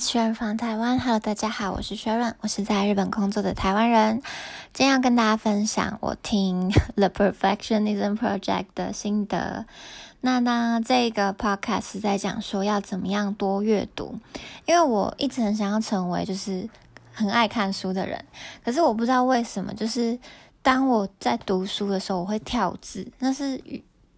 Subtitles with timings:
[0.00, 4.22] Sharon from 台湾，Hello，大家好，我是 Sharon，我是在日本工作的台湾人。
[4.72, 9.66] 今天要跟大家分享我听 The Perfectionism Project 的心得。
[10.22, 14.18] 那呢，这个 podcast 是在讲说要怎么样多阅读，
[14.64, 16.66] 因为我一直很想要成为就是
[17.12, 18.24] 很爱看书的人，
[18.64, 20.18] 可是我不知道为什么，就是
[20.62, 23.62] 当我在读书的时候，我会跳字，那是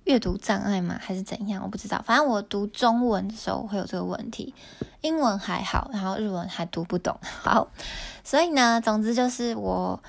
[0.05, 0.99] 阅读障碍吗？
[1.01, 1.63] 还是怎样？
[1.63, 2.03] 我不知道。
[2.05, 4.53] 反正我读中文的时候会有这个问题，
[5.01, 7.19] 英文还好，然后日文还读不懂。
[7.23, 7.69] 好，
[8.25, 10.03] 所以呢，总之就是我，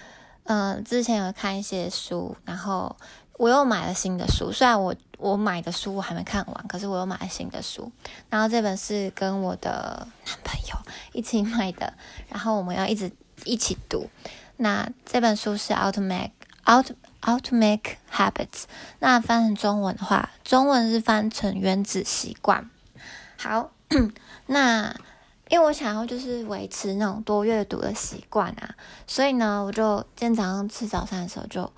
[0.45, 2.95] 嗯，之前有看一些书，然后
[3.37, 4.51] 我又买了新的书。
[4.51, 7.91] 虽然我我买的书我还没看完，可是我又买了新的书。
[8.29, 10.75] 然后这本是跟我的男朋友
[11.13, 11.93] 一起买的，
[12.29, 13.11] 然后我们要一直
[13.45, 14.09] 一起读。
[14.57, 16.31] 那这本书是 Automatic
[16.67, 16.91] Out。
[17.25, 18.63] How to make habits？
[18.99, 22.69] 那翻成中文的话，中文是翻成原子习惯。
[23.37, 23.71] 好，
[24.47, 24.93] 那
[25.47, 28.75] 因为我想要就是维持那种多阅读的习惯啊，
[29.07, 31.71] 所以呢，我就今天早上吃早餐的时候就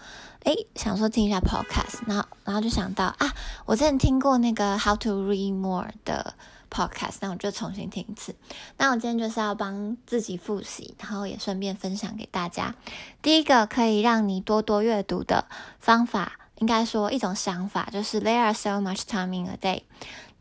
[0.45, 3.31] 诶想说听一下 podcast，然后然后就想到啊，
[3.65, 6.33] 我之前听过那个 How to read more 的。
[6.75, 8.35] Podcast，那我就重新听一次。
[8.75, 12.75] 那我今天就是要帮自己复习，然后也顺便分享给大家。
[13.21, 15.45] 第一个可以让你多多阅读的
[15.79, 19.83] 方法，应该说一种想法，就是 There are so much time in a day.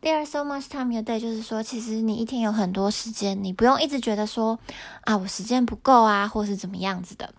[0.03, 4.59] There are so much time in a day，就是说，其实你一天有很多时间，你不用一直觉得说
[5.03, 7.33] 啊，我时间不够啊，或是怎么样子的。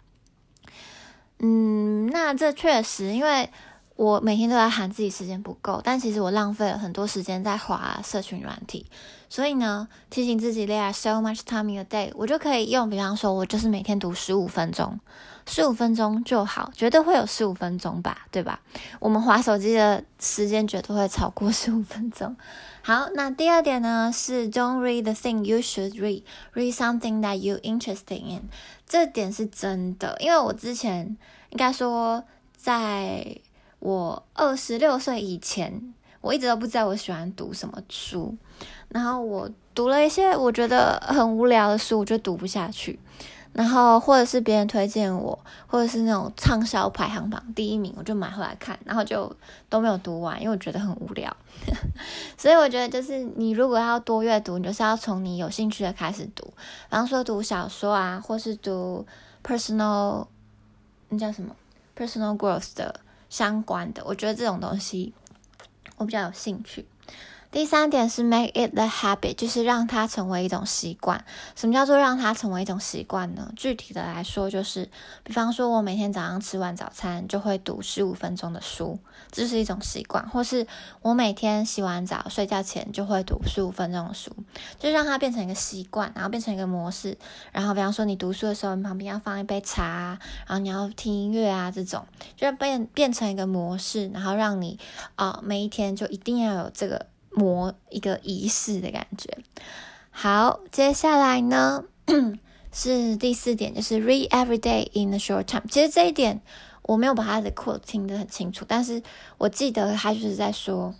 [1.39, 3.49] 嗯，那这确实，因为。
[3.95, 8.85] 我每天都在喊自己时间不够，但其实我浪费了很多时间在滑社群软体。
[9.29, 14.99] 所以呢，提醒自己 there are so much time in a day，我就可以用，比方说，我就是每天读十五分钟，
[15.45, 18.59] 十五分钟就好，绝对会有十五分钟吧，对吧？
[18.99, 22.35] 我们滑手机的时间绝对会超过十五分钟。
[22.81, 28.49] 好，那第二点呢是 don't read the thing you should read，read something that you interested in。
[28.85, 31.17] 这点是真的，因为我之前
[31.49, 32.23] 应该说
[32.57, 33.37] 在。
[33.85, 38.35] 我二十六岁以前，我一直都不知道我喜欢读什么书，
[38.89, 42.99] 然后我读了一些我觉得很无聊的书，我就读不下去。
[43.53, 45.37] 然后或者是别人推荐我，
[45.67, 49.33] 或者是那种畅销排行榜第一名，我就买回来看，然后就
[49.69, 51.37] 都没有读完，因为我觉得很无聊。
[52.39, 56.53] 所以我觉得，就是你如果要多阅读，你就是要从你有兴趣的开始读，比
[56.89, 59.05] 方说读小说啊，或是读
[59.43, 60.25] personal，
[61.09, 61.55] 那叫什么
[61.95, 62.99] personal growth 的。
[63.35, 65.13] 相关的，我觉得这种东西
[65.97, 66.85] 我比较有兴趣。
[67.55, 71.23] 第三点是 make it the habit，就是让它成为一种习惯。
[71.55, 73.49] 什么叫做让它成为一种习惯呢？
[73.55, 74.89] 具体的来说，就是
[75.23, 78.99] 比方说，我每天早上吃完早餐就会读十五分钟的书，
[79.31, 80.67] 这是一种习惯；或是
[81.01, 84.35] 我每天洗完澡睡觉前就会读十五分钟的书，
[84.77, 87.17] 就让它变成一个习惯，然后变成一个模式。
[87.53, 92.05] 然后，比方说你读书的时候，你旁边要放一杯茶，然后你要听音乐啊，这种
[92.35, 94.77] 就变变成一个模式，然后让你
[95.15, 97.05] 啊每一天就一定要有这个。
[97.35, 99.37] 模一个仪式的感觉。
[100.09, 101.83] 好，接下来呢
[102.71, 105.63] 是第四点，就是 read every day in a short time。
[105.69, 106.41] 其实这一点
[106.81, 109.03] 我没有把他的 quote 听得很清楚，但是
[109.37, 110.95] 我记得他就是在说，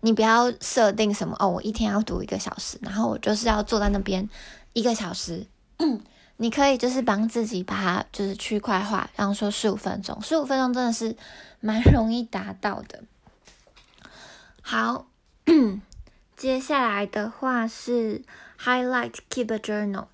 [0.00, 4.28] 你不要设定什么哦，我一天要读一个小时，然后我就是要坐在那边
[4.72, 5.46] 一个小时。
[6.36, 11.16] 你可以就是帮自己把它就是区块化，然后说十五分钟，十五分钟真的是
[11.60, 13.04] 蛮容易达到的。
[14.66, 15.08] 好，
[16.34, 18.22] 接下来的话是
[18.58, 20.06] highlight keep a journal，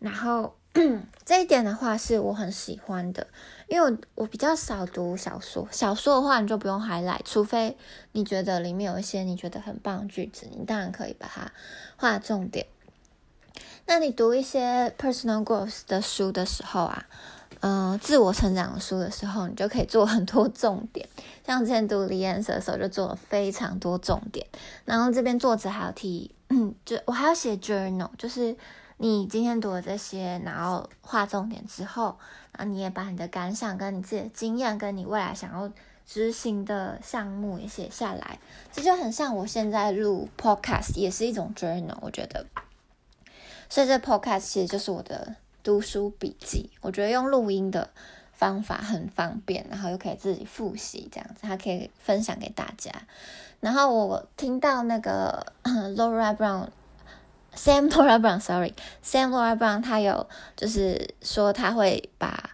[0.00, 0.56] 然后
[1.24, 3.28] 这一点的话是我很喜欢的，
[3.68, 7.78] 因为我我比较少读小说，小说的话你就不用 highlight，除非
[8.10, 11.52] 你觉得里面有一些你觉得很棒的句子，你当然可以把它
[11.96, 12.66] 画重点。
[13.86, 17.06] 那你读一些 personal growth 的书的时候啊。
[17.66, 21.08] 嗯，自我成长书的时候，你就可以做很多重点。
[21.46, 24.46] 像之前读《李安瑟》的时候，就做了非常多重点。
[24.84, 28.54] 然后这边作者还有提，嗯就我还要写 journal，就是
[28.98, 32.18] 你今天读了这些，然后画重点之后，
[32.52, 35.72] 然后你也把你的感想、跟你自己的经验、跟你未来想要
[36.06, 38.38] 执行的项目也写下来。
[38.74, 42.44] 这就很像我现在录 podcast，也是一种 journal，我觉得。
[43.70, 45.36] 所以这 podcast 其实就是我的。
[45.64, 47.90] 读书笔记，我觉得用录音的
[48.32, 52.92] 方法很方便，然后又可以自己复习，这样子还可以分享给大家。
[53.60, 62.50] 然后我听到那个 Laura Brown，Sam Laura Brown，Sorry，Sam Laura Brown，他有就是说他会把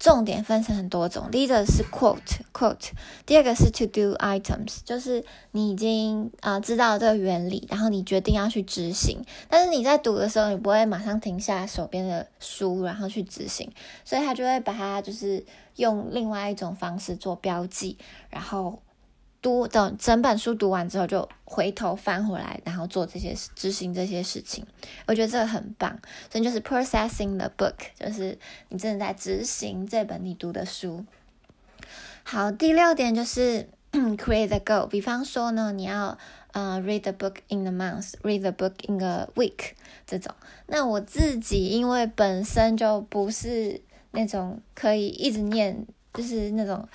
[0.00, 2.88] 重点分成很多种，第一个是 quote quote，
[3.26, 13.70] 第二个是 to do items，就是你已经啊知道这个原理，然后你决定要去执行，但是你在读的时候，你不会马上停下手边的书，然后去执行，
[14.02, 15.44] 所以他就会把它就是
[15.76, 17.98] 用另外一种方式做标记，
[18.30, 18.80] 然后。
[19.42, 24.66] 读等整本书读完之后，就回头翻回来，然后做这些执行这些事情。
[25.06, 25.98] 我觉得这个很棒，
[26.30, 28.38] 所以就是 processing the book，就是
[28.68, 31.04] 你正在执行这本你读的书。
[32.22, 34.86] 好，第六点就是 create the goal。
[34.86, 36.18] 比方说呢，你要
[36.52, 39.72] 呃 read the book in the month，read the book in a week
[40.06, 40.34] 这种。
[40.66, 46.86] 那我自己因为本身就不是那种可以一直念，就是那种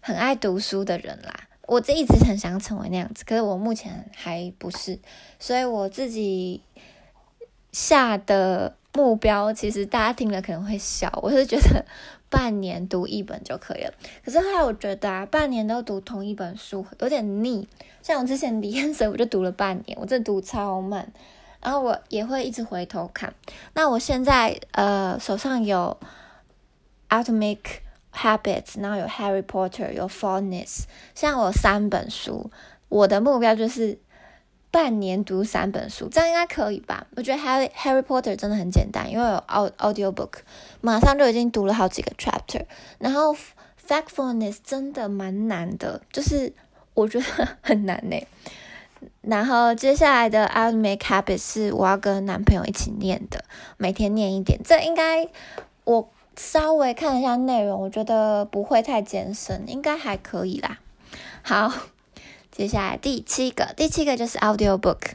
[0.00, 1.34] 很爱读书的人啦。
[1.66, 4.98] 我这一直很想成为那样子，可是我目前还不是，
[5.38, 6.60] 所以我自己
[7.72, 11.10] 下的目标，其实大家听了可能会笑。
[11.22, 11.84] 我是觉得
[12.28, 13.94] 半年读一本就可以了，
[14.24, 17.66] 可是后来我觉得啊，半年都读同一本书有点腻。
[18.02, 21.10] 像我之前李彦生，我就读了半年，我这读超慢，
[21.62, 23.34] 然后我也会一直回头看。
[23.72, 25.98] 那我现在呃手上有
[27.08, 27.58] Atomic。
[28.14, 30.84] Habits，然后有 Harry Potter，有 Fondness，
[31.14, 32.50] 像我三本书，
[32.88, 33.98] 我的目标就是
[34.70, 37.06] 半年读三本书，这样应该可以吧？
[37.16, 39.44] 我觉得 Harry Harry Potter 真的很简单，因为有
[39.78, 40.38] audio book，
[40.80, 42.64] 马上就已经读了好几个 chapter。
[42.98, 43.36] 然后
[43.86, 46.52] Factfulness 真的蛮难的，就是
[46.94, 48.16] 我觉得很难呢。
[49.20, 53.44] 然后接下来的 I'll make habits 是我要跟男朋友一起念的，
[53.76, 55.28] 每天念一点，这应该
[55.84, 56.08] 我。
[56.36, 60.78] 稍微看一下内容，我觉得不会太艰深，应该还可以啦。
[61.42, 61.72] 好，
[62.50, 65.12] 接下来第七个，第七个就是 audio book。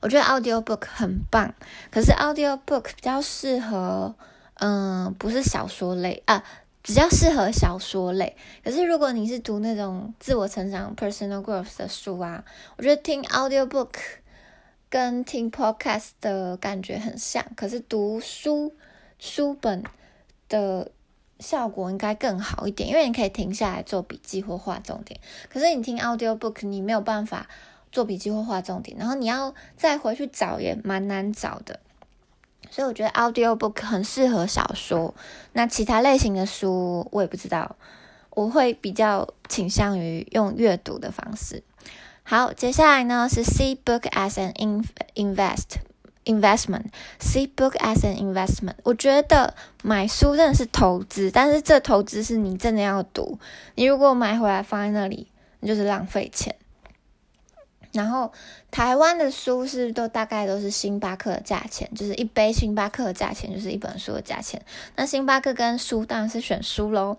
[0.00, 1.54] 我觉得 audio book 很棒，
[1.90, 4.14] 可是 audio book 比较适合，
[4.54, 6.44] 嗯，不是小说类啊，
[6.82, 8.36] 比较适合小说类。
[8.62, 12.44] 可是如果你是读那种自我成长 personal growth 的书啊，
[12.76, 13.94] 我觉得听 audio book
[14.90, 18.74] 跟听 podcast 的感觉很像，可是读书
[19.18, 19.82] 书本。
[20.48, 20.90] 的
[21.40, 25.20] 效果应该更好一点，因为你可以停下来做笔记或画重点。
[25.48, 27.48] 可是你听 audio book，你没有办法
[27.90, 31.80] 做笔记或画重点，然后你要再回去找也蛮难找的。
[32.70, 35.14] 所以我觉得 audio book 很适合小说。
[35.52, 37.76] 那其他类型的书我也不知道，
[38.30, 41.62] 我会比较倾向于用阅读的方式。
[42.22, 44.54] 好，接下来呢是 see book as an
[45.14, 45.83] invest。
[46.24, 46.86] Investment,
[47.20, 48.76] see book as an investment。
[48.82, 53.38] 我觉得买书真的是投资，但是这投资是你真的要读。
[53.74, 55.30] 你如果买回来放在那里，
[55.60, 56.56] 那就是浪费钱。
[57.94, 58.32] 然后
[58.72, 64.60] 台湾的书是都大概都是星巴克的价钱，就是一杯星巴克的价钱就是一本书的价钱。
[64.96, 67.16] 那星巴克跟书当然是选书喽。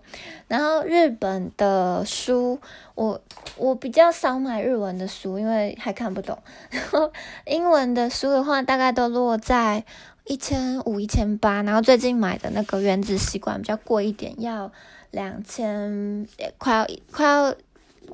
[0.48, 2.60] 然后日本的书，
[2.94, 3.18] 我
[3.56, 6.38] 我比较少买日文的书，因为还看不懂。
[6.68, 7.10] 然后
[7.46, 9.82] 英文的书的话，大概都落在
[10.24, 11.62] 一千五、一千八。
[11.62, 14.70] 然后最近买的那个《原子习惯》比较贵一点，要
[15.10, 17.54] 两千，快要快要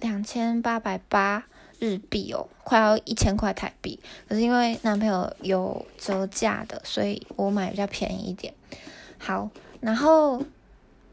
[0.00, 1.46] 两千八百八。
[1.82, 3.98] 日币哦，快要一千块台币。
[4.28, 8.54] 可是因为男朋友有折价的，所以我买比较便宜一点。
[9.18, 9.50] 好，
[9.80, 10.40] 然后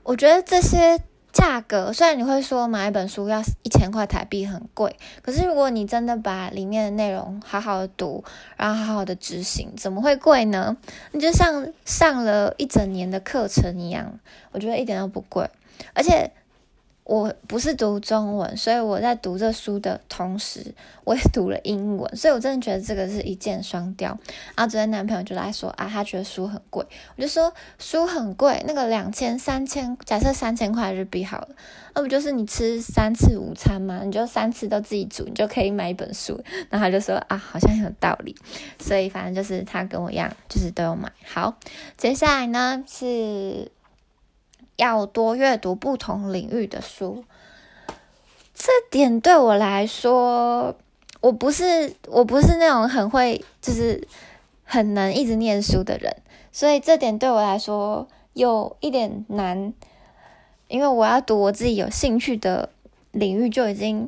[0.04, 1.02] 我觉得这些
[1.34, 8.24] 价格，虽然你会说买一本书要一千块台币很贵，可是如果你真的把里面的内容好好的读，
[8.56, 10.78] 然后好好的执行，怎么会贵呢？
[11.14, 14.20] 你就像上了一整年的课程一样，
[14.52, 15.50] 我觉得一点都不贵，
[15.96, 16.32] 而且。
[17.10, 24.10] 我不是读中文，所以我在读这书的同时，我也读了英文，所以我真的觉得这个是一箭双雕。
[24.56, 26.86] 然后昨天男朋友就来说啊，他觉得书很贵，
[27.16, 31.48] 我就说书很贵，那个两千三千，假设三千块日币好了，
[31.96, 34.02] 那不就是你吃三次午餐吗？
[34.06, 36.40] 你就三次都自己煮，你就可以买一本书。
[36.70, 38.36] 然后他就说啊，好像有道理，
[38.80, 41.12] 所以反正就是他跟我一样，就是都有买。
[41.26, 41.58] 好，
[41.98, 43.72] 接下来呢是。
[44.80, 47.26] 要多阅读不同领域的书，
[48.54, 50.74] 这点对我来说，
[51.20, 54.08] 我不是我不是那种很会就是
[54.64, 56.16] 很能一直念书的人，
[56.54, 59.74] 所以这点对我来说有一点难，
[60.70, 62.70] 因为我要读我自己有兴趣的
[63.12, 64.08] 领域，就已经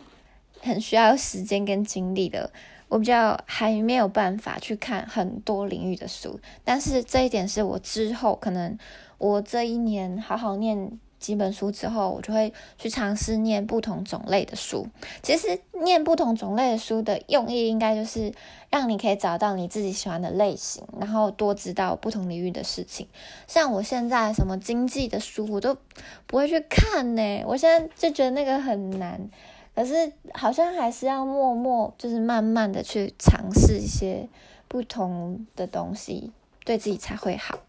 [0.62, 2.50] 很需要时间跟精力了。
[2.88, 8.80] 我比较还没有办法去看很多领域的书，但是这一点是我之后可能。
[9.22, 14.88] 我这一年好好念几本书之后，我就会去尝试念不同种类的书。
[15.22, 18.34] 其实念不同种类的书的用意，应该就是
[18.72, 23.08] 让你可以找到你自己喜欢的类型，然后多知道不同领域的事情。
[23.46, 25.78] 像我现在什么经济的书，我都
[26.26, 27.44] 不会去看呢。
[27.46, 29.30] 我现在就觉得那个很难，
[29.76, 34.28] 可是好像还是要默默，就是慢慢的去尝试一些
[34.68, 36.32] 不同的东西，
[36.66, 37.60] 对自己才会好。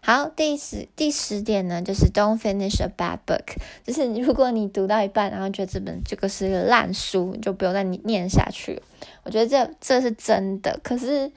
[0.00, 8.80] 好，第十第十点呢，就是 Don't finish a bad book，就是如果你读到一半，然后觉得这本这个是个烂书，你就不用再念下去。
[9.24, 11.30] 我觉得这这是真的，可是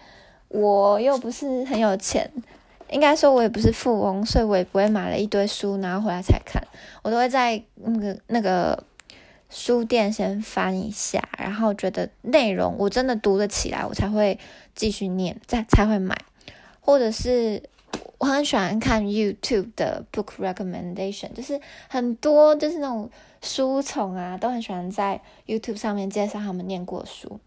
[0.47, 2.31] 我又不是很有钱，
[2.89, 6.63] 应该说我也不是富翁，所以我也不会买了一堆书，然后回来才看。
[7.01, 8.81] 我都会在那个那个
[9.49, 14.39] 书店先翻一下，然后觉得内容我真的读得起来，我才会
[14.75, 16.15] 继续念，再才会买，
[16.79, 17.63] 或者是。
[18.17, 23.09] 我很喜欢看 YouTube 的 book recommendation，就是很多就是那种
[23.41, 27.39] 书虫啊，都很喜欢在 YouTube 上面介绍他们念过书。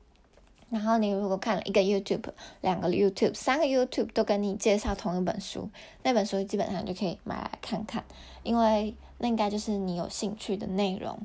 [0.70, 2.24] 然后你如果看了一个 YouTube、
[2.60, 5.70] 两个 YouTube、三个 YouTube 都跟你介绍同一本书，
[6.02, 8.02] 那本书基本上就可以买来看看，
[8.42, 11.16] 因为那应该就是你有兴趣的内容，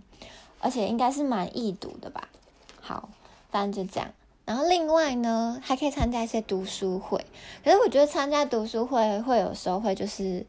[0.59, 2.29] 而且应该是蛮易读的吧。
[2.79, 3.09] 好，
[3.49, 4.11] 反正就这样。
[4.49, 7.23] 然后另外呢，还可以参加一些读书会。
[7.63, 10.43] 可是我觉得参加读书会会有时候会就是，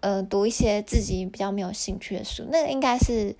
[0.00, 3.34] 呃，读一些自己比较没有兴趣的书，那个应该是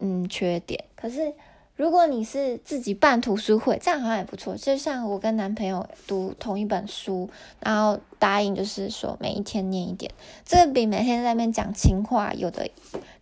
[0.00, 0.84] 嗯缺点。
[0.94, 1.32] 可是
[1.76, 4.54] 如果你是自己办读书会，这样好像也不错。
[4.54, 10.12] 就像我跟男朋友读同一本书，然后答应就是说每一天念一点，
[10.44, 12.68] 这个比每天在那边讲情话有的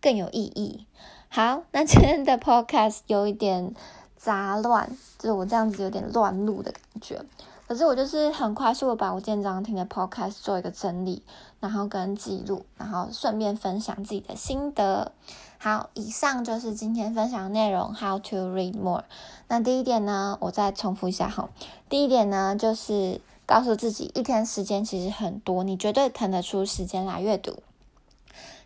[0.01, 0.87] 更有意义。
[1.29, 3.73] 好，那今天的 podcast 有一点。
[4.21, 4.87] 杂乱，
[5.19, 7.19] 就是我这样子有点乱录的感觉。
[7.67, 11.23] 可是我就是很快速的把我今天早上听的 podcast 做一个整理，
[11.61, 15.13] 然后跟记录，然后顺便分享自己的心得。
[15.57, 17.95] 好，以上就是今天分享的内容。
[17.95, 19.05] How to read more？
[19.49, 21.49] 那第一点呢，我再重复一下哈。
[21.89, 27.63] 第一点呢，就是告诉自己，一天时间其实很多，你绝对腾得出时间来阅读。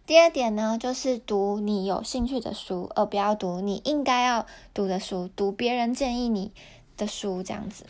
[0.07, 6.53] 第二点呢，就是读你有兴趣的书，而不要读你应该要读的书，读别人建议你
[6.97, 7.87] 的书这样子。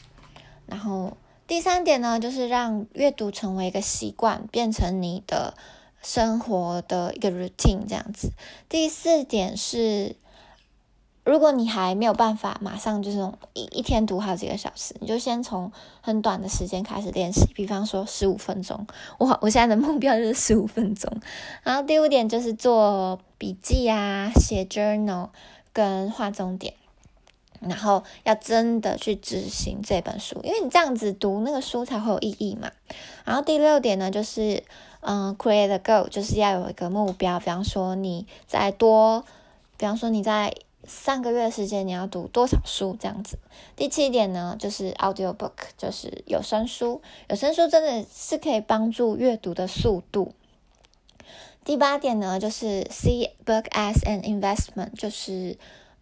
[0.66, 1.16] 然后
[1.46, 5.54] 第三点呢，就是让阅读成为一个习惯，变成你的
[6.02, 8.32] 生活的一个 routine 这样子。
[8.68, 10.16] 第四点是。
[11.24, 18.86] 如果你还没有办法马上就是一一天读好几个小时，你就先从很短的时间开始练习，比方说十五分钟。
[19.18, 21.10] 我我现在的目标就是 十五分钟。
[21.62, 25.30] 然后第五点就是做笔记啊，写 journal
[25.72, 26.74] 跟画重点，
[27.60, 32.70] 然后要真的去执行这本书，因为你这样子读那个书才会有意义嘛。
[33.24, 34.62] 然后第六点呢，就是
[35.00, 39.24] 嗯，create a goal，就是要有一个目标，比方说你在多，
[39.78, 40.52] 比方说你在。
[40.86, 42.96] 三个月时间你要读多少书？
[42.98, 43.38] 这样子。
[43.76, 47.02] 第七点呢，就是 audio book，就是有声书。
[47.28, 50.34] 有声书真的是可以帮助阅读的速度。
[51.64, 55.56] 第八点呢，就是 see book as an investment，就是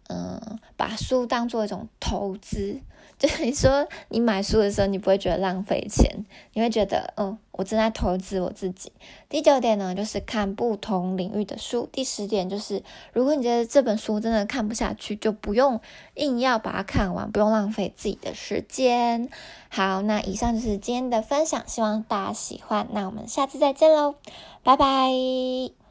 [0.09, 2.79] 嗯，把书当做一种投资。
[3.19, 8.91] 就是你说你买书的时候，你不会觉得浪费钱，你会觉得嗯，我正在投资我自己。
[9.29, 11.87] 第九点呢，就是看不同领域的书。
[11.91, 12.83] 第十点就是，
[13.13, 15.79] 如果你觉得这本书真的看不下去，就不用
[16.15, 19.29] 硬要把它看完，不用浪费自己的时间。
[19.69, 22.87] 好，那以上就是今天的分享，希望大家喜欢。
[22.91, 24.15] 那我们下次再见喽，
[24.63, 25.82] 拜拜。